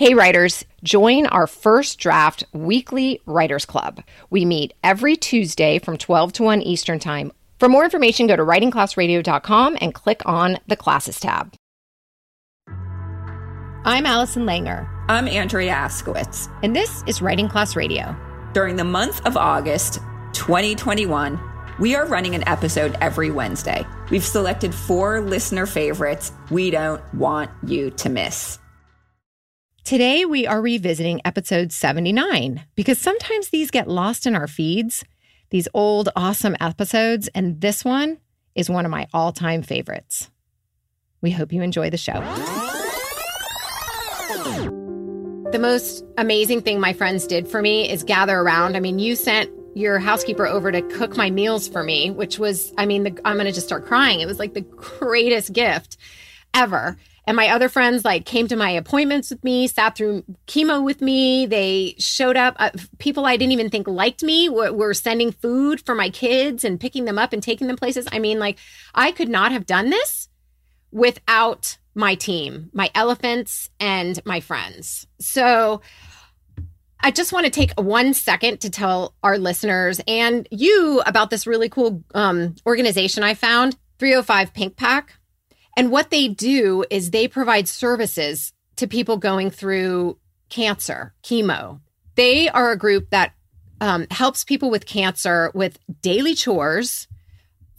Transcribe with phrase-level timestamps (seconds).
[0.00, 4.02] Hey, writers, join our first draft weekly writers club.
[4.30, 7.32] We meet every Tuesday from 12 to 1 Eastern Time.
[7.58, 11.52] For more information, go to writingclassradio.com and click on the classes tab.
[13.84, 14.88] I'm Allison Langer.
[15.10, 16.48] I'm Andrea Askowitz.
[16.62, 18.16] And this is Writing Class Radio.
[18.54, 19.98] During the month of August
[20.32, 21.38] 2021,
[21.78, 23.86] we are running an episode every Wednesday.
[24.10, 28.59] We've selected four listener favorites we don't want you to miss.
[29.84, 35.04] Today, we are revisiting episode 79 because sometimes these get lost in our feeds,
[35.48, 38.18] these old, awesome episodes, and this one
[38.54, 40.30] is one of my all time favorites.
[41.22, 42.20] We hope you enjoy the show.
[45.50, 48.76] The most amazing thing my friends did for me is gather around.
[48.76, 52.72] I mean, you sent your housekeeper over to cook my meals for me, which was,
[52.78, 54.20] I mean, the, I'm going to just start crying.
[54.20, 55.96] It was like the greatest gift
[56.54, 56.96] ever.
[57.30, 61.00] And my other friends like came to my appointments with me, sat through chemo with
[61.00, 61.46] me.
[61.46, 62.56] They showed up.
[62.58, 66.64] Uh, people I didn't even think liked me were, were sending food for my kids
[66.64, 68.08] and picking them up and taking them places.
[68.10, 68.58] I mean, like
[68.96, 70.28] I could not have done this
[70.90, 75.06] without my team, my elephants and my friends.
[75.20, 75.82] So
[76.98, 81.46] I just want to take one second to tell our listeners and you about this
[81.46, 85.19] really cool um, organization I found, 305 Pink Pack.
[85.76, 90.18] And what they do is they provide services to people going through
[90.48, 91.80] cancer, chemo.
[92.16, 93.32] They are a group that
[93.80, 97.08] um, helps people with cancer with daily chores,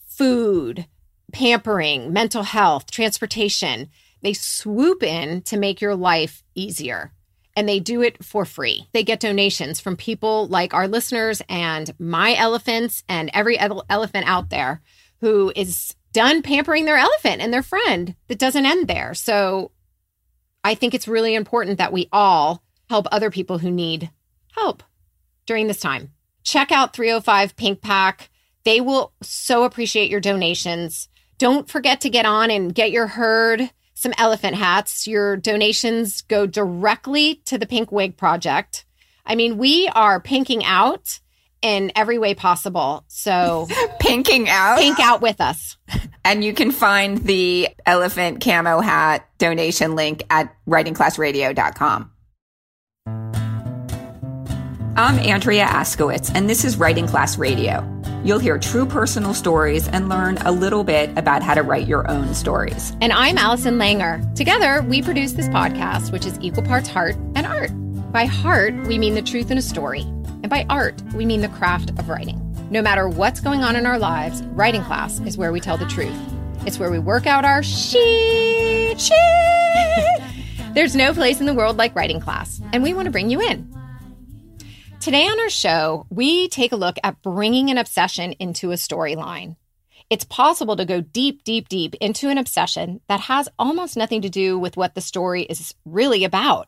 [0.08, 0.88] food,
[1.32, 3.90] pampering, mental health, transportation.
[4.22, 7.12] They swoop in to make your life easier
[7.56, 8.88] and they do it for free.
[8.94, 14.50] They get donations from people like our listeners and my elephants and every elephant out
[14.50, 14.82] there
[15.20, 19.14] who is done pampering their elephant and their friend that doesn't end there.
[19.14, 19.72] So
[20.64, 24.12] I think it's really important that we all help other people who need
[24.54, 24.84] help
[25.46, 26.12] during this time.
[26.44, 28.30] Check out 305 Pink Pack.
[28.64, 31.08] They will so appreciate your donations.
[31.38, 33.72] Don't forget to get on and get your herd
[34.02, 35.06] some elephant hats.
[35.06, 38.84] Your donations go directly to the Pink Wig Project.
[39.26, 41.20] I mean, we are pinking out
[41.62, 43.04] in every way possible.
[43.08, 43.68] So,
[44.00, 44.80] pinking out?
[44.80, 45.78] Pink out with us.
[46.24, 52.12] And you can find the elephant camo hat donation link at writingclassradio.com.
[54.98, 57.88] I'm Andrea Askowitz, and this is Writing Class Radio.
[58.26, 62.10] You'll hear true personal stories and learn a little bit about how to write your
[62.12, 62.96] own stories.
[63.02, 64.36] And I'm Allison Langer.
[64.36, 67.72] Together, we produce this podcast, which is equal parts heart and art.
[68.12, 70.06] By heart, we mean the truth in a story.
[70.42, 72.40] And by art, we mean the craft of writing.
[72.72, 75.86] No matter what's going on in our lives, writing class is where we tell the
[75.86, 76.18] truth.
[76.66, 79.14] It's where we work out our shit, shit.
[80.74, 83.42] There's no place in the world like writing class, and we want to bring you
[83.42, 83.72] in.
[85.00, 89.58] Today on our show, we take a look at bringing an obsession into a storyline.
[90.10, 94.30] It's possible to go deep, deep, deep into an obsession that has almost nothing to
[94.30, 96.68] do with what the story is really about.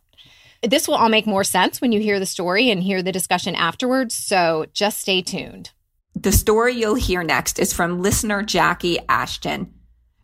[0.63, 3.53] This will all make more sense when you hear the story and hear the discussion
[3.53, 5.71] afterwards, so just stay tuned.
[6.15, 9.73] The story you'll hear next is from listener Jackie Ashton.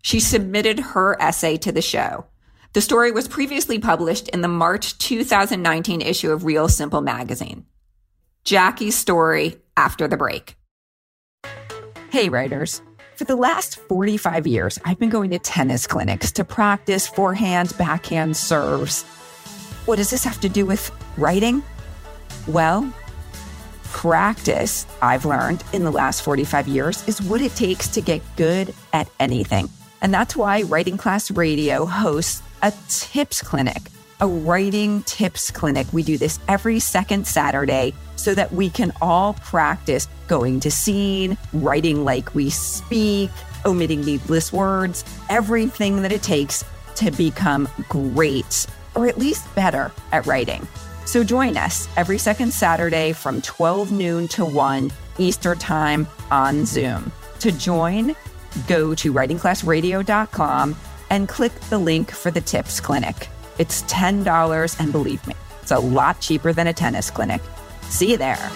[0.01, 2.25] She submitted her essay to the show.
[2.71, 7.65] The story was previously published in the March 2019 issue of Real Simple magazine.
[8.45, 10.55] Jackie's story after the break.
[12.11, 12.81] Hey, writers.
[13.15, 18.37] For the last 45 years, I've been going to tennis clinics to practice forehand, backhand
[18.37, 19.03] serves.
[19.89, 21.63] What does this have to do with writing?
[22.45, 22.93] Well,
[23.85, 28.75] practice, I've learned in the last 45 years, is what it takes to get good
[28.93, 29.67] at anything.
[30.03, 33.81] And that's why Writing Class Radio hosts a tips clinic,
[34.21, 35.87] a writing tips clinic.
[35.91, 41.35] We do this every second Saturday so that we can all practice going to scene,
[41.51, 43.31] writing like we speak,
[43.65, 46.63] omitting needless words, everything that it takes
[46.97, 50.67] to become great or at least better at writing.
[51.05, 57.11] So join us every second Saturday from 12 noon to 1 Eastern Time on Zoom.
[57.39, 58.15] To join,
[58.67, 60.75] go to writingclassradio.com
[61.09, 63.27] and click the link for the tips clinic.
[63.57, 67.41] It's $10, and believe me, it's a lot cheaper than a tennis clinic.
[67.83, 68.51] See you there.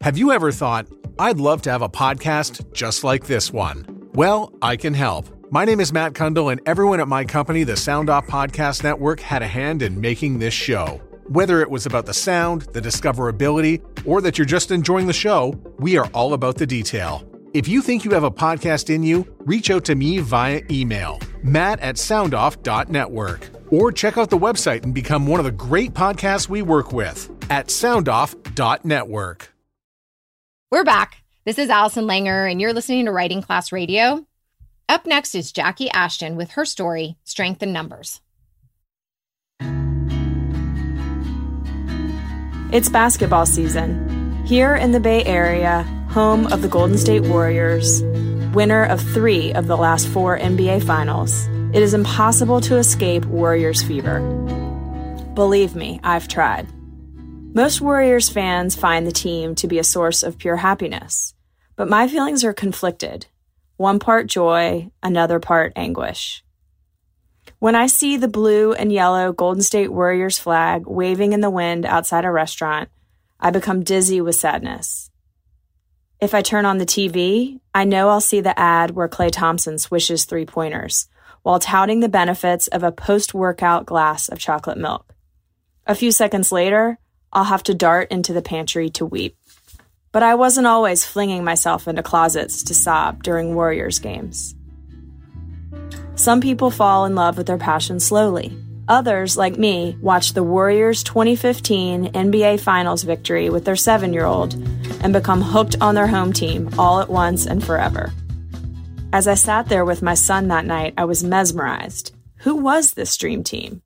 [0.00, 0.86] Have you ever thought,
[1.18, 4.08] I'd love to have a podcast just like this one?
[4.14, 5.37] Well, I can help.
[5.50, 9.18] My name is Matt Kundle, and everyone at my company, the Sound Off Podcast Network,
[9.18, 11.00] had a hand in making this show.
[11.26, 15.58] Whether it was about the sound, the discoverability, or that you're just enjoying the show,
[15.78, 17.26] we are all about the detail.
[17.54, 21.18] If you think you have a podcast in you, reach out to me via email,
[21.42, 26.46] matt at soundoff.network, or check out the website and become one of the great podcasts
[26.46, 29.54] we work with at soundoff.network.
[30.70, 31.24] We're back.
[31.46, 34.27] This is Allison Langer, and you're listening to Writing Class Radio.
[34.90, 38.22] Up next is Jackie Ashton with her story, Strength in Numbers.
[42.72, 44.42] It's basketball season.
[44.46, 48.02] Here in the Bay Area, home of the Golden State Warriors,
[48.54, 53.82] winner of three of the last four NBA Finals, it is impossible to escape Warriors
[53.82, 54.20] fever.
[55.34, 56.66] Believe me, I've tried.
[57.54, 61.34] Most Warriors fans find the team to be a source of pure happiness,
[61.76, 63.26] but my feelings are conflicted
[63.78, 66.44] one part joy, another part anguish.
[67.60, 71.86] When I see the blue and yellow Golden State Warriors flag waving in the wind
[71.86, 72.90] outside a restaurant,
[73.40, 75.10] I become dizzy with sadness.
[76.20, 79.78] If I turn on the TV, I know I'll see the ad where Klay Thompson
[79.78, 81.08] swishes three pointers
[81.42, 85.14] while touting the benefits of a post workout glass of chocolate milk.
[85.86, 86.98] A few seconds later,
[87.32, 89.37] I'll have to dart into the pantry to weep.
[90.12, 94.54] But I wasn't always flinging myself into closets to sob during Warriors games.
[96.14, 98.56] Some people fall in love with their passion slowly.
[98.88, 104.54] Others, like me, watch the Warriors' 2015 NBA Finals victory with their seven year old
[105.02, 108.12] and become hooked on their home team all at once and forever.
[109.12, 112.14] As I sat there with my son that night, I was mesmerized.
[112.38, 113.82] Who was this dream team?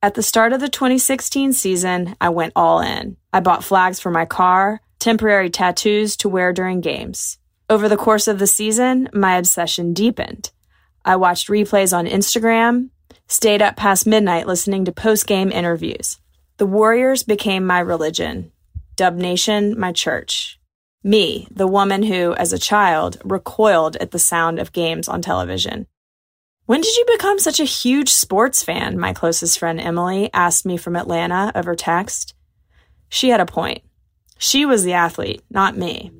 [0.00, 3.16] At the start of the 2016 season, I went all in.
[3.32, 7.38] I bought flags for my car, temporary tattoos to wear during games.
[7.68, 10.52] Over the course of the season, my obsession deepened.
[11.04, 12.90] I watched replays on Instagram,
[13.26, 16.18] stayed up past midnight listening to post game interviews.
[16.58, 18.52] The Warriors became my religion,
[18.96, 20.60] Dub Nation my church.
[21.02, 25.86] Me, the woman who, as a child, recoiled at the sound of games on television.
[26.66, 28.98] When did you become such a huge sports fan?
[28.98, 32.34] My closest friend Emily asked me from Atlanta over text.
[33.08, 33.82] She had a point.
[34.42, 36.10] She was the athlete, not me.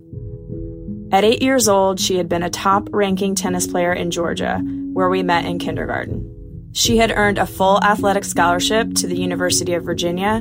[1.10, 4.58] At eight years old, she had been a top ranking tennis player in Georgia,
[4.92, 6.68] where we met in kindergarten.
[6.72, 10.40] She had earned a full athletic scholarship to the University of Virginia,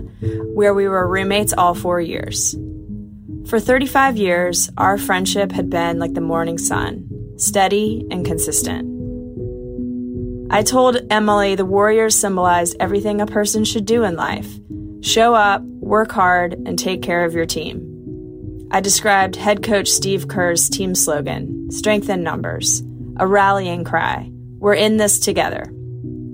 [0.53, 2.53] where we were roommates all four years.
[3.47, 8.89] For 35 years, our friendship had been like the morning sun, steady and consistent.
[10.51, 14.49] I told Emily the Warriors symbolized everything a person should do in life
[15.01, 18.67] show up, work hard, and take care of your team.
[18.71, 22.83] I described head coach Steve Kerr's team slogan strength in numbers,
[23.17, 24.29] a rallying cry.
[24.59, 25.73] We're in this together.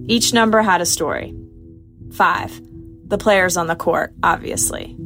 [0.08, 1.34] Each number had a story.
[2.12, 2.62] Five,
[3.08, 4.98] the players on the court, obviously.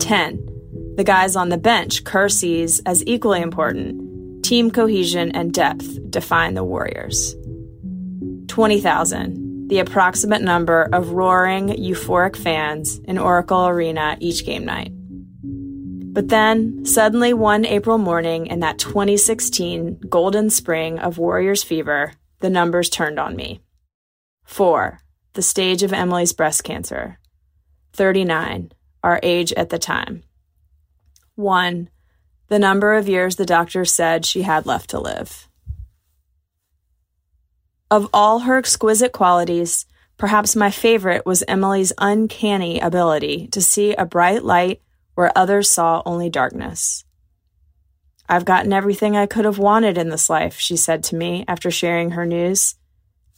[0.00, 4.42] 10, the guys on the bench Kerr sees as equally important.
[4.42, 7.34] Team cohesion and depth define the Warriors.
[8.48, 14.92] 20,000, the approximate number of roaring, euphoric fans in Oracle Arena each game night.
[16.14, 22.50] But then, suddenly one April morning in that 2016 golden spring of Warriors fever, the
[22.50, 23.62] numbers turned on me.
[24.44, 25.00] 4.
[25.32, 27.18] The stage of Emily's breast cancer.
[27.94, 28.70] 39.
[29.02, 30.22] Our age at the time.
[31.34, 31.88] 1.
[32.48, 35.48] The number of years the doctor said she had left to live.
[37.90, 39.86] Of all her exquisite qualities,
[40.16, 44.80] perhaps my favorite was Emily's uncanny ability to see a bright light
[45.14, 47.04] where others saw only darkness.
[48.28, 51.70] I've gotten everything I could have wanted in this life, she said to me after
[51.70, 52.74] sharing her news.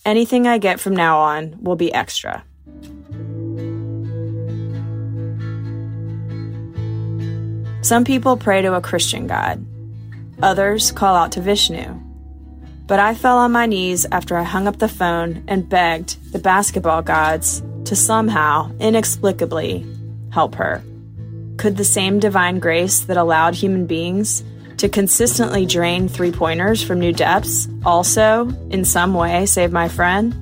[0.04, 2.44] Anything I get from now on will be extra.
[7.82, 9.64] Some people pray to a Christian God.
[10.40, 12.05] Others call out to Vishnu.
[12.86, 16.38] But I fell on my knees after I hung up the phone and begged the
[16.38, 19.84] basketball gods to somehow, inexplicably,
[20.30, 20.82] help her.
[21.56, 24.44] Could the same divine grace that allowed human beings
[24.76, 30.34] to consistently drain three pointers from new depths also, in some way, save my friend?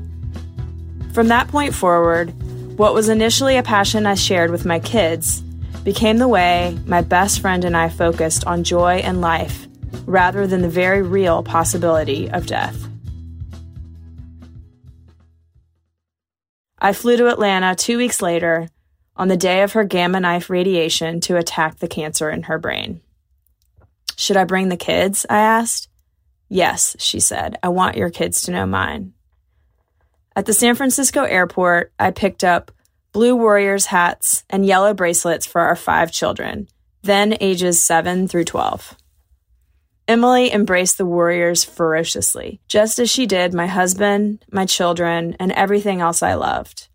[1.15, 2.31] From that point forward,
[2.77, 5.41] what was initially a passion I shared with my kids
[5.85, 9.67] became the way my best friend and I focused on joy and life
[10.07, 12.89] rather than the very real possibility of death.
[16.79, 18.69] I flew to Atlanta two weeks later
[19.17, 23.01] on the day of her gamma knife radiation to attack the cancer in her brain.
[24.17, 25.25] Should I bring the kids?
[25.31, 25.89] I asked.
[26.49, 27.59] Yes, she said.
[27.63, 29.15] I want your kids to know mine.
[30.37, 32.71] At the San Francisco airport, I picked up
[33.13, 36.69] blue Warriors hats and yellow bracelets for our five children,
[37.03, 38.97] then ages 7 through 12.
[40.07, 46.01] Emily embraced the Warriors ferociously, just as she did my husband, my children, and everything
[46.03, 46.89] else I loved.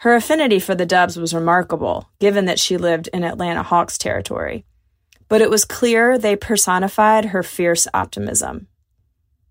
[0.00, 4.64] Her affinity for the Dubs was remarkable, given that she lived in Atlanta Hawks territory.
[5.28, 8.68] But it was clear they personified her fierce optimism.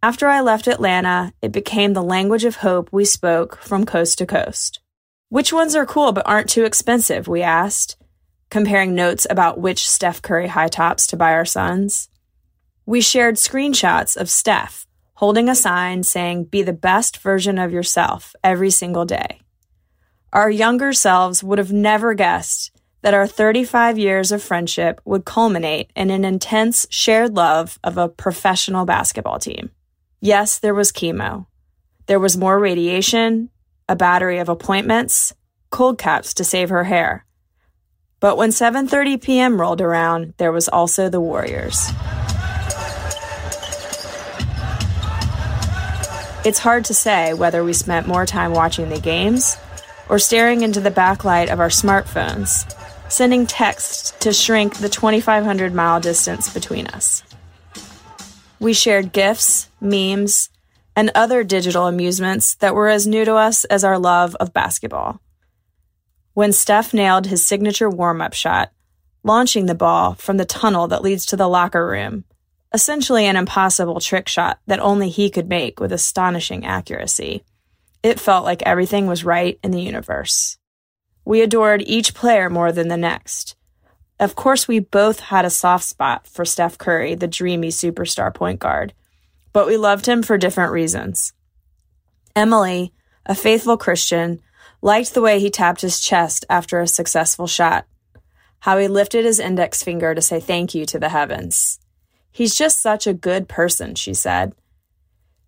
[0.01, 4.25] After I left Atlanta, it became the language of hope we spoke from coast to
[4.25, 4.79] coast.
[5.29, 7.27] Which ones are cool but aren't too expensive?
[7.27, 7.97] We asked,
[8.49, 12.07] comparing notes about which Steph Curry high tops to buy our sons.
[12.85, 18.35] We shared screenshots of Steph holding a sign saying, Be the best version of yourself
[18.43, 19.41] every single day.
[20.31, 25.91] Our younger selves would have never guessed that our 35 years of friendship would culminate
[25.95, 29.71] in an intense shared love of a professional basketball team.
[30.21, 31.45] Yes, there was chemo.
[32.07, 33.49] There was more radiation,
[33.87, 35.33] a battery of appointments,
[35.69, 37.25] cold caps to save her hair.
[38.19, 39.61] But when 7:30 p.m.
[39.61, 41.91] rolled around, there was also the Warriors.
[46.45, 49.57] It's hard to say whether we spent more time watching the games
[50.07, 52.71] or staring into the backlight of our smartphones,
[53.09, 57.23] sending texts to shrink the 2,500 mile distance between us.
[58.59, 60.51] We shared GIFs, memes,
[60.95, 65.19] and other digital amusements that were as new to us as our love of basketball.
[66.35, 68.71] When Steph nailed his signature warm up shot,
[69.23, 72.23] launching the ball from the tunnel that leads to the locker room,
[72.75, 77.41] essentially an impossible trick shot that only he could make with astonishing accuracy.
[78.03, 80.57] It felt like everything was right in the universe.
[81.23, 83.55] We adored each player more than the next.
[84.19, 88.59] Of course, we both had a soft spot for Steph Curry, the dreamy superstar point
[88.59, 88.91] guard,
[89.53, 91.31] but we loved him for different reasons.
[92.35, 92.91] Emily,
[93.25, 94.41] a faithful Christian,
[94.81, 97.85] liked the way he tapped his chest after a successful shot,
[98.59, 101.79] how he lifted his index finger to say thank you to the heavens.
[102.35, 104.55] He's just such a good person, she said.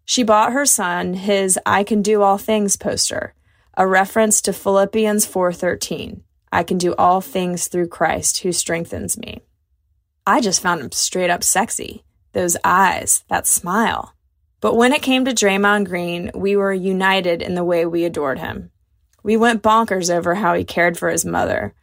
[0.06, 3.34] She bought her son his I can do all things poster,
[3.76, 6.22] a reference to Philippians 4:13.
[6.50, 9.42] I can do all things through Christ who strengthens me.
[10.26, 12.06] I just found him straight up sexy.
[12.32, 14.14] Those eyes, that smile.
[14.62, 18.40] But when it came to Draymond Green, we were united in the way we adored
[18.40, 18.72] him.
[19.24, 21.74] We went bonkers over how he cared for his mother.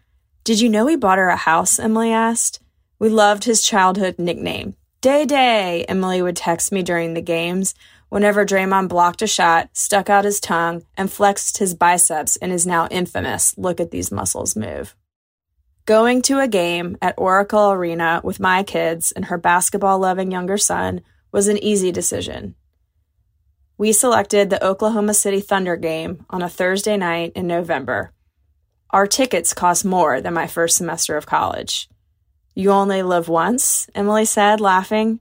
[0.45, 1.79] Did you know he bought her a house?
[1.79, 2.61] Emily asked.
[2.99, 7.75] We loved his childhood nickname, Day Day, Emily would text me during the games
[8.09, 12.67] whenever Draymond blocked a shot, stuck out his tongue, and flexed his biceps in his
[12.67, 14.97] now infamous look at these muscles move.
[15.85, 20.57] Going to a game at Oracle Arena with my kids and her basketball loving younger
[20.57, 22.55] son was an easy decision.
[23.77, 28.15] We selected the Oklahoma City Thunder game on a Thursday night in November.
[28.89, 31.91] Our tickets cost more than my first semester of college.
[32.55, 35.19] You only live once, Emily said, laughing.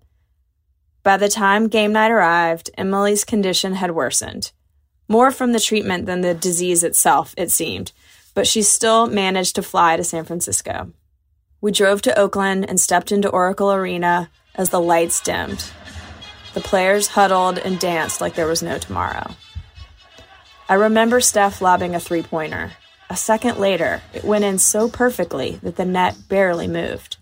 [1.02, 4.52] By the time game night arrived, Emily's condition had worsened.
[5.08, 7.92] More from the treatment than the disease itself, it seemed,
[8.36, 10.92] but she still managed to fly to San Francisco.
[11.60, 15.72] We drove to Oakland and stepped into Oracle Arena as the lights dimmed.
[16.54, 19.36] The players huddled and danced like there was no tomorrow.
[20.70, 22.74] I remember Steph lobbing a three pointer.
[23.10, 27.18] A second later, it went in so perfectly that the net barely moved.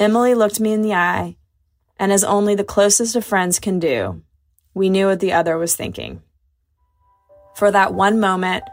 [0.00, 1.36] Emily looked me in the eye,
[1.98, 4.22] and as only the closest of friends can do,
[4.74, 6.22] we knew what the other was thinking.
[7.54, 8.64] For that one moment,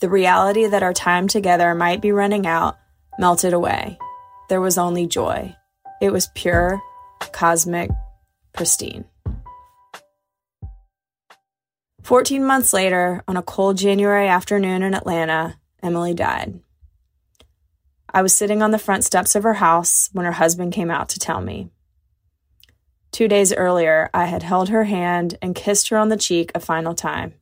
[0.00, 2.76] the reality that our time together might be running out
[3.18, 3.98] melted away.
[4.48, 5.56] There was only joy.
[6.00, 6.80] It was pure,
[7.32, 7.90] cosmic,
[8.52, 9.06] pristine.
[12.02, 16.60] 14 months later, on a cold January afternoon in Atlanta, Emily died.
[18.16, 21.10] I was sitting on the front steps of her house when her husband came out
[21.10, 21.68] to tell me.
[23.12, 26.60] Two days earlier, I had held her hand and kissed her on the cheek a
[26.60, 27.34] final time.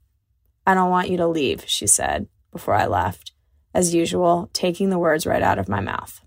[0.66, 3.31] I don't want you to leave, she said before I left,
[3.73, 6.21] as usual, taking the words right out of my mouth.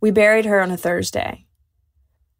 [0.00, 1.46] We buried her on a Thursday.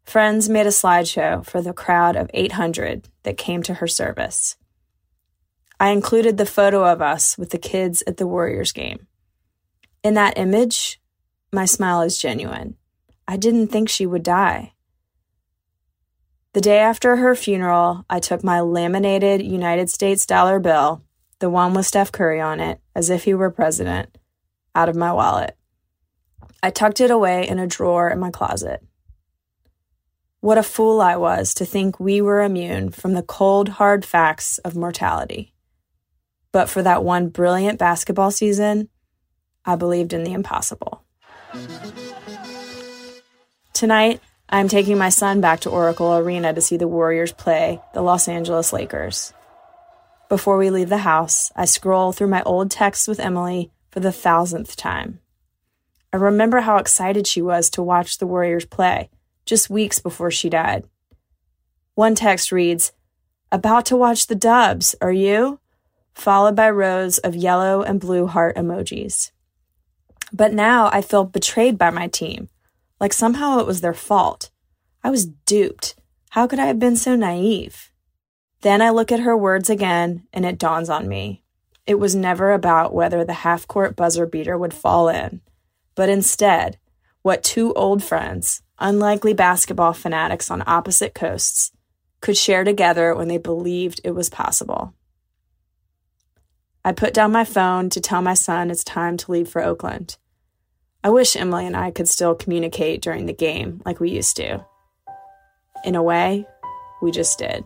[0.05, 4.55] Friends made a slideshow for the crowd of 800 that came to her service.
[5.77, 9.07] I included the photo of us with the kids at the Warriors game.
[10.03, 10.99] In that image,
[11.53, 12.75] my smile is genuine.
[13.27, 14.73] I didn't think she would die.
[16.53, 21.03] The day after her funeral, I took my laminated United States dollar bill,
[21.39, 24.17] the one with Steph Curry on it, as if he were president,
[24.73, 25.55] out of my wallet.
[26.63, 28.83] I tucked it away in a drawer in my closet.
[30.39, 34.57] What a fool I was to think we were immune from the cold, hard facts
[34.59, 35.53] of mortality.
[36.51, 38.89] But for that one brilliant basketball season,
[39.65, 41.03] I believed in the impossible.
[43.73, 48.01] Tonight, I'm taking my son back to Oracle Arena to see the Warriors play the
[48.01, 49.33] Los Angeles Lakers.
[50.29, 54.11] Before we leave the house, I scroll through my old texts with Emily for the
[54.11, 55.19] thousandth time.
[56.13, 59.09] I remember how excited she was to watch the Warriors play
[59.45, 60.85] just weeks before she died.
[61.95, 62.93] One text reads,
[63.51, 65.59] About to watch the dubs, are you?
[66.13, 69.31] Followed by rows of yellow and blue heart emojis.
[70.33, 72.49] But now I feel betrayed by my team,
[72.99, 74.49] like somehow it was their fault.
[75.03, 75.95] I was duped.
[76.29, 77.91] How could I have been so naive?
[78.61, 81.43] Then I look at her words again, and it dawns on me.
[81.85, 85.41] It was never about whether the half court buzzer beater would fall in,
[85.95, 86.77] but instead,
[87.23, 91.71] what two old friends, unlikely basketball fanatics on opposite coasts,
[92.21, 94.93] could share together when they believed it was possible.
[96.85, 100.17] I put down my phone to tell my son it's time to leave for Oakland.
[101.03, 104.63] I wish Emily and I could still communicate during the game like we used to.
[105.83, 106.45] In a way,
[107.01, 107.63] we just did.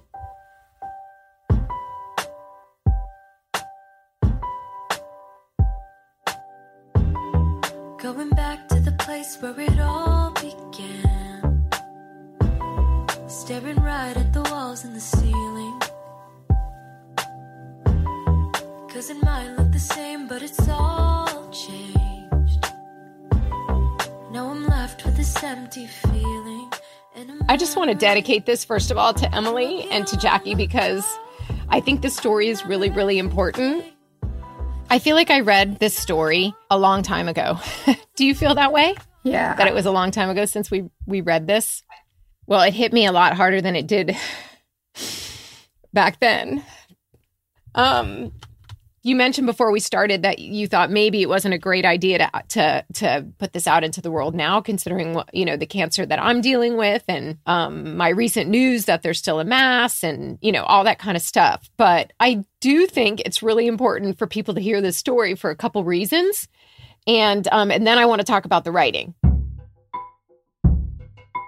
[7.97, 11.69] Going back to the place where it all began.
[13.27, 15.81] Staring right at the walls and the ceiling.
[18.87, 20.64] Cause it might look the same, but it's
[25.45, 26.71] empty feeling.
[27.47, 31.05] I just want to dedicate this, first of all, to Emily and to Jackie because
[31.69, 33.85] I think the story is really, really important.
[34.89, 37.59] I feel like I read this story a long time ago.
[38.15, 38.95] Do you feel that way?
[39.23, 39.55] Yeah.
[39.55, 41.83] That it was a long time ago since we we read this?
[42.47, 44.15] Well, it hit me a lot harder than it did
[45.93, 46.63] back then.
[47.73, 48.31] Um
[49.05, 52.43] you mentioned before we started that you thought maybe it wasn't a great idea to
[52.49, 56.19] to to put this out into the world now, considering you know the cancer that
[56.19, 60.51] I'm dealing with and um, my recent news that there's still a mass and you
[60.51, 61.69] know all that kind of stuff.
[61.77, 65.55] But I do think it's really important for people to hear this story for a
[65.55, 66.47] couple reasons,
[67.05, 69.13] and um, and then I want to talk about the writing.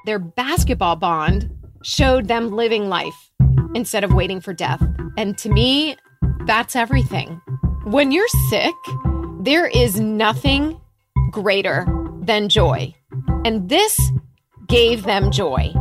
[0.06, 1.50] Their basketball bond
[1.82, 3.32] showed them living life
[3.74, 5.98] instead of waiting for death, and to me,
[6.46, 7.42] that's everything.
[7.88, 8.76] When you're sick,
[9.40, 10.78] there is nothing
[11.32, 11.88] greater
[12.20, 12.94] than joy.
[13.46, 13.98] And this
[14.68, 15.72] gave them joy.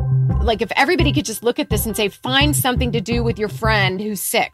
[0.40, 3.40] Like, if everybody could just look at this and say, find something to do with
[3.40, 4.52] your friend who's sick,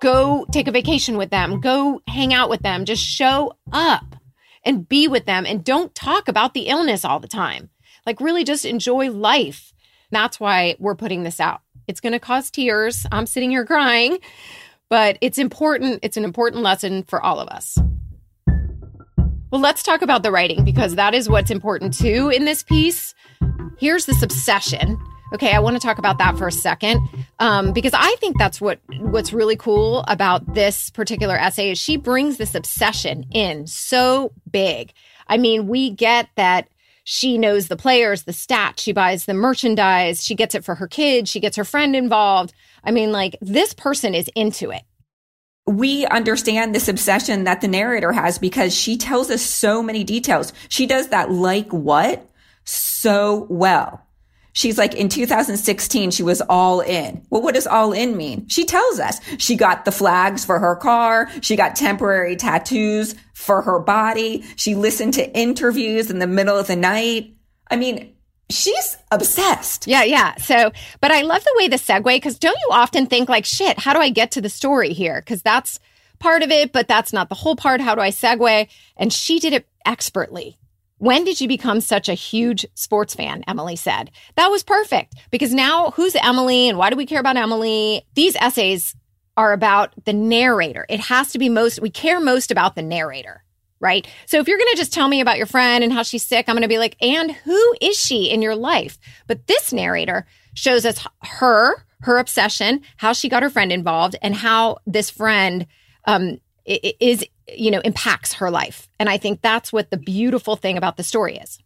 [0.00, 4.16] go take a vacation with them, go hang out with them, just show up
[4.64, 7.68] and be with them and don't talk about the illness all the time.
[8.06, 9.74] Like, really just enjoy life.
[10.10, 11.60] That's why we're putting this out.
[11.86, 13.04] It's going to cause tears.
[13.12, 14.16] I'm sitting here crying
[14.88, 16.00] but it's important.
[16.02, 17.78] It's an important lesson for all of us.
[19.50, 23.14] Well, let's talk about the writing because that is what's important too in this piece.
[23.78, 24.98] Here's this obsession.
[25.34, 27.00] Okay, I want to talk about that for a second
[27.38, 31.96] um, because I think that's what what's really cool about this particular essay is she
[31.96, 34.92] brings this obsession in so big.
[35.28, 36.68] I mean, we get that
[37.04, 40.88] she knows the players, the stats, she buys the merchandise, she gets it for her
[40.88, 42.52] kids, she gets her friend involved.
[42.86, 44.82] I mean, like this person is into it.
[45.66, 50.52] We understand this obsession that the narrator has because she tells us so many details.
[50.68, 52.30] She does that like what
[52.64, 54.06] so well.
[54.52, 57.26] She's like, in 2016, she was all in.
[57.28, 58.48] Well, what does all in mean?
[58.48, 61.28] She tells us she got the flags for her car.
[61.42, 64.44] She got temporary tattoos for her body.
[64.56, 67.36] She listened to interviews in the middle of the night.
[67.70, 68.15] I mean,
[68.50, 69.86] she's obsessed.
[69.86, 70.36] Yeah, yeah.
[70.36, 73.78] So, but I love the way the segue, because don't you often think, like, shit,
[73.78, 75.20] how do I get to the story here?
[75.20, 75.78] Because that's
[76.18, 77.80] part of it, but that's not the whole part.
[77.80, 78.68] How do I segue?
[78.96, 80.58] And she did it expertly.
[80.98, 83.44] When did you become such a huge sports fan?
[83.46, 84.10] Emily said.
[84.36, 88.06] That was perfect because now who's Emily and why do we care about Emily?
[88.14, 88.96] These essays
[89.36, 90.86] are about the narrator.
[90.88, 93.44] It has to be most, we care most about the narrator
[93.80, 94.06] right?
[94.26, 96.48] So if you're going to just tell me about your friend and how she's sick,
[96.48, 98.98] I'm going to be like, and who is she in your life?
[99.26, 104.34] But this narrator shows us her, her obsession, how she got her friend involved, and
[104.34, 105.66] how this friend
[106.06, 108.88] um, is, you know, impacts her life.
[108.98, 111.58] And I think that's what the beautiful thing about the story is.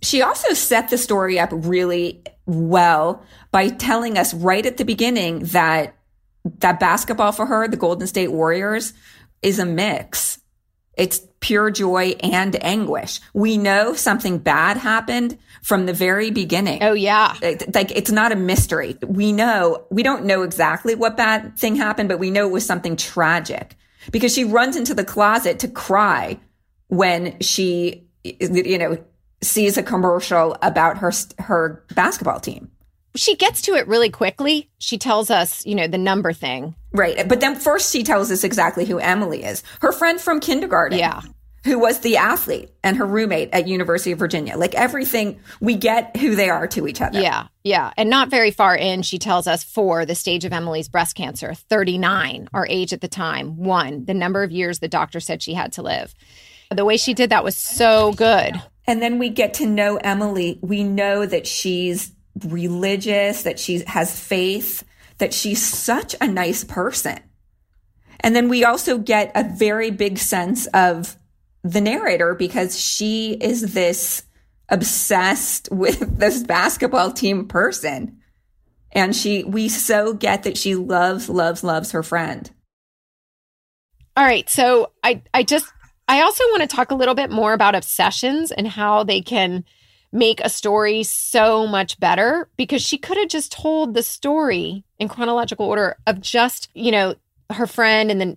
[0.00, 5.40] She also set the story up really well by telling us right at the beginning
[5.40, 5.94] that
[6.60, 8.94] that basketball for her, the Golden State Warriors,
[9.42, 10.38] is a mix
[10.98, 13.20] it's pure joy and anguish.
[13.32, 16.82] We know something bad happened from the very beginning.
[16.82, 17.36] Oh, yeah.
[17.42, 18.96] Like it's not a mystery.
[19.06, 22.66] We know, we don't know exactly what bad thing happened, but we know it was
[22.66, 23.76] something tragic
[24.10, 26.38] because she runs into the closet to cry
[26.88, 28.98] when she, you know,
[29.40, 32.70] sees a commercial about her her basketball team.
[33.14, 34.70] She gets to it really quickly.
[34.78, 36.74] She tells us, you know, the number thing.
[36.92, 37.28] Right.
[37.28, 39.62] But then first she tells us exactly who Emily is.
[39.80, 40.98] Her friend from kindergarten.
[40.98, 41.22] Yeah.
[41.64, 44.56] Who was the athlete and her roommate at University of Virginia.
[44.56, 47.20] Like everything, we get who they are to each other.
[47.20, 47.48] Yeah.
[47.64, 47.92] Yeah.
[47.96, 51.52] And not very far in, she tells us four, the stage of Emily's breast cancer,
[51.54, 55.52] 39, our age at the time, one, the number of years the doctor said she
[55.52, 56.14] had to live.
[56.70, 58.54] The way she did that was so good.
[58.86, 60.58] And then we get to know Emily.
[60.62, 62.12] We know that she's
[62.46, 64.84] religious, that she has faith,
[65.18, 67.20] that she's such a nice person.
[68.20, 71.16] And then we also get a very big sense of
[71.62, 74.22] the narrator because she is this
[74.68, 78.18] obsessed with this basketball team person.
[78.92, 82.50] And she, we so get that she loves, loves, loves her friend.
[84.16, 84.48] All right.
[84.48, 85.72] So I, I just,
[86.08, 89.64] I also want to talk a little bit more about obsessions and how they can
[90.12, 95.08] make a story so much better because she could have just told the story in
[95.08, 97.14] chronological order of just, you know,
[97.50, 98.36] her friend and then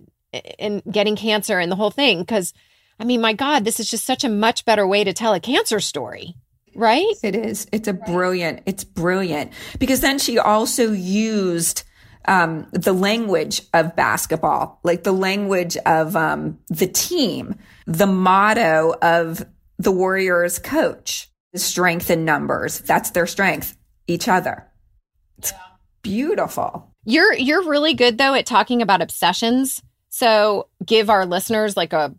[0.58, 2.54] and getting cancer and the whole thing because
[2.98, 5.40] I mean, my god, this is just such a much better way to tell a
[5.40, 6.34] cancer story.
[6.74, 7.14] Right?
[7.22, 7.66] It is.
[7.72, 8.62] It's a brilliant.
[8.64, 11.82] It's brilliant because then she also used
[12.26, 17.56] um, the language of basketball, like the language of um, the team,
[17.86, 19.44] the motto of
[19.78, 22.80] the Warriors coach strength in numbers.
[22.80, 24.66] That's their strength, each other.
[25.38, 25.52] It's
[26.02, 26.90] beautiful.
[27.04, 29.82] You're you're really good though at talking about obsessions.
[30.08, 32.14] So give our listeners like a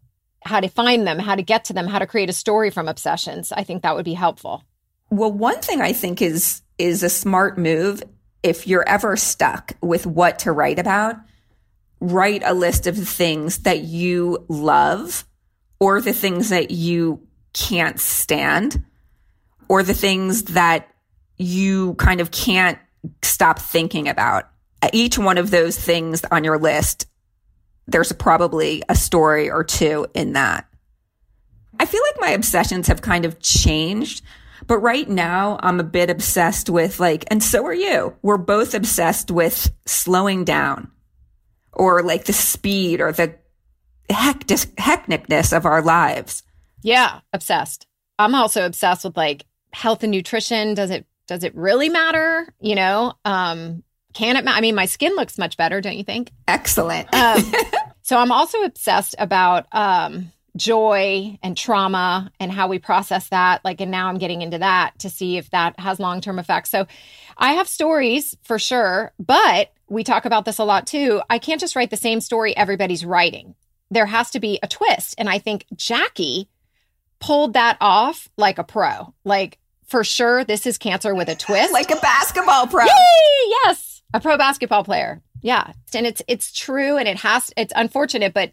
[0.45, 2.87] how to find them, how to get to them, how to create a story from
[2.87, 3.51] obsessions.
[3.51, 4.63] I think that would be helpful.
[5.09, 8.03] Well, one thing I think is is a smart move
[8.41, 11.15] if you're ever stuck with what to write about,
[12.01, 15.25] write a list of the things that you love
[15.79, 18.83] or the things that you can't stand
[19.73, 20.87] or the things that
[21.35, 22.77] you kind of can't
[23.23, 24.47] stop thinking about.
[24.93, 27.07] Each one of those things on your list,
[27.87, 30.67] there's probably a story or two in that.
[31.79, 34.21] I feel like my obsessions have kind of changed,
[34.67, 38.15] but right now I'm a bit obsessed with like, and so are you.
[38.21, 40.91] We're both obsessed with slowing down
[41.71, 43.39] or like the speed or the
[44.07, 46.43] hectic, hecticness of our lives.
[46.83, 47.87] Yeah, obsessed.
[48.19, 52.53] I'm also obsessed with like health and nutrition does it does it really matter?
[52.59, 53.83] You know um
[54.13, 56.31] can it ma- i mean my skin looks much better don't you think?
[56.47, 57.13] Excellent.
[57.13, 57.43] Um,
[58.03, 63.65] so i'm also obsessed about um joy and trauma and how we process that.
[63.65, 66.69] Like and now i'm getting into that to see if that has long-term effects.
[66.69, 66.85] So
[67.37, 71.21] i have stories for sure but we talk about this a lot too.
[71.29, 73.53] I can't just write the same story everybody's writing.
[73.91, 75.15] There has to be a twist.
[75.17, 76.49] And i think jackie
[77.19, 79.13] pulled that off like a pro.
[79.23, 81.73] Like for sure this is cancer with a twist.
[81.73, 82.85] like a basketball pro.
[82.85, 83.53] Yay!
[83.65, 84.01] Yes.
[84.13, 85.21] A pro basketball player.
[85.41, 85.71] Yeah.
[85.93, 88.51] And it's it's true and it has it's unfortunate, but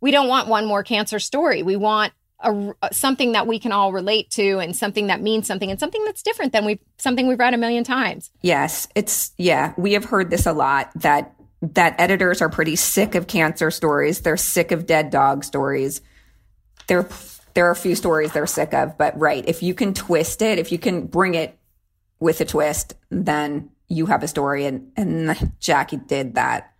[0.00, 1.62] we don't want one more cancer story.
[1.62, 5.70] We want a, something that we can all relate to and something that means something
[5.70, 8.30] and something that's different than we something we've read a million times.
[8.42, 13.14] Yes, it's yeah, we have heard this a lot that that editors are pretty sick
[13.14, 14.20] of cancer stories.
[14.20, 16.00] They're sick of dead dog stories.
[16.86, 17.08] They're
[17.58, 20.60] there are a few stories they're sick of, but right, if you can twist it,
[20.60, 21.58] if you can bring it
[22.20, 24.64] with a twist, then you have a story.
[24.64, 26.72] And, and Jackie did that.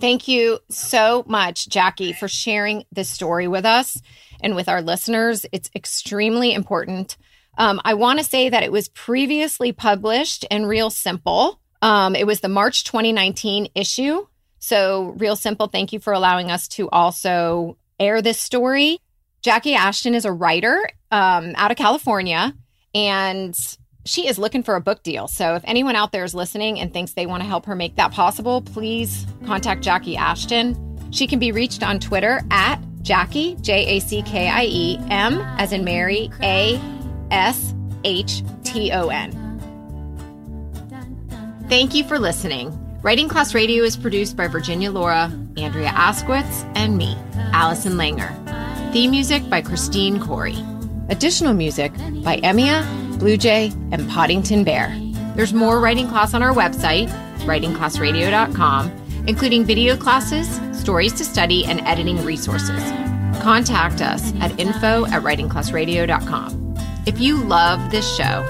[0.00, 4.00] Thank you so much, Jackie, for sharing this story with us
[4.40, 5.44] and with our listeners.
[5.50, 7.16] It's extremely important.
[7.58, 11.58] Um, I want to say that it was previously published in Real Simple.
[11.82, 14.24] Um, it was the March 2019 issue.
[14.60, 19.00] So, Real Simple, thank you for allowing us to also air this story.
[19.42, 22.54] Jackie Ashton is a writer um, out of California,
[22.94, 23.56] and
[24.04, 25.26] she is looking for a book deal.
[25.26, 27.96] So if anyone out there is listening and thinks they want to help her make
[27.96, 30.76] that possible, please contact Jackie Ashton.
[31.10, 35.40] She can be reached on Twitter at Jackie, J A C K I E M,
[35.58, 36.80] as in Mary, A
[37.32, 37.74] S
[38.04, 39.38] H T O N.
[41.68, 42.78] Thank you for listening.
[43.02, 47.16] Writing Class Radio is produced by Virginia Laura, Andrea Askowitz, and me,
[47.52, 48.41] Allison Langer.
[48.92, 50.54] Theme music by Christine Corey.
[51.08, 52.84] Additional music by Emia,
[53.18, 54.94] Blue Jay, and Podington Bear.
[55.34, 57.08] There's more writing class on our website,
[57.46, 62.82] writingclassradio.com, including video classes, stories to study, and editing resources.
[63.40, 66.74] Contact us at info at writingclassradio.com.
[67.06, 68.44] If you love this show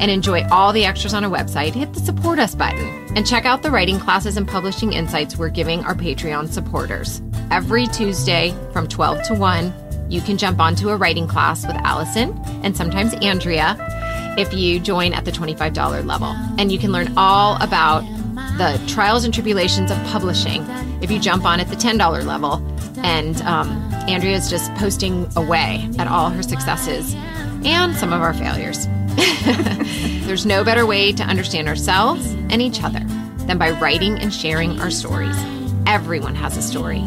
[0.00, 3.44] and enjoy all the extras on our website, hit the support us button and check
[3.44, 8.88] out the writing classes and publishing insights we're giving our Patreon supporters every Tuesday from
[8.88, 9.72] 12 to 1
[10.10, 13.76] you can jump onto a writing class with Allison and sometimes Andrea
[14.36, 16.34] if you join at the $25 level.
[16.58, 18.00] And you can learn all about
[18.58, 20.66] the trials and tribulations of publishing
[21.00, 22.54] if you jump on at the $10 level.
[23.04, 23.70] And um,
[24.08, 27.14] Andrea is just posting away at all her successes
[27.64, 28.86] and some of our failures.
[30.26, 33.00] There's no better way to understand ourselves and each other
[33.46, 35.36] than by writing and sharing our stories.
[35.86, 37.00] Everyone has a story.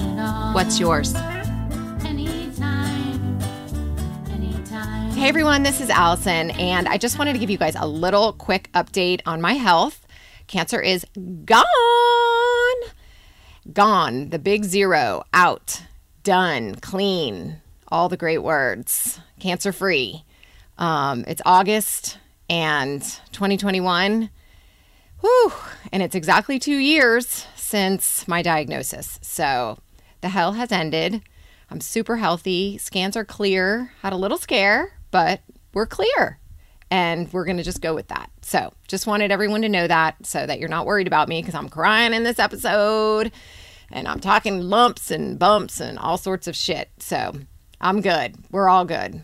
[0.54, 1.14] What's yours?
[5.24, 8.34] Hey everyone, this is Allison, and I just wanted to give you guys a little
[8.34, 10.06] quick update on my health.
[10.48, 11.06] Cancer is
[11.46, 11.64] gone.
[13.72, 14.30] Gone.
[14.32, 15.24] The big zero.
[15.34, 15.84] Out.
[16.24, 16.76] Done.
[16.76, 17.62] Clean.
[17.88, 19.22] All the great words.
[19.40, 20.26] Cancer free.
[20.78, 22.18] Um, it's August
[22.50, 24.30] and 2021.
[25.22, 25.54] Whew.
[25.92, 29.20] And it's exactly two years since my diagnosis.
[29.22, 29.78] So
[30.22, 31.22] the hell has ended.
[31.70, 32.78] I'm super healthy.
[32.78, 33.92] Scans are clear.
[34.02, 35.42] Had a little scare, but
[35.74, 36.40] we're clear.
[36.92, 38.30] And we're going to just go with that.
[38.42, 41.56] So, just wanted everyone to know that so that you're not worried about me because
[41.56, 43.32] I'm crying in this episode
[43.92, 46.92] and I'm talking lumps and bumps and all sorts of shit.
[47.00, 47.34] So,
[47.82, 48.36] I'm good.
[48.52, 49.24] We're all good.